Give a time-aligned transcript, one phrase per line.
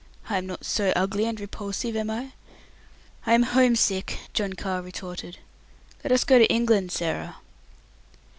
[0.31, 2.31] I am not so ugly and repulsive, am I?"
[3.27, 5.37] "I am home sick," John Carr retorted.
[6.03, 7.35] "Let us go to England, Sarah."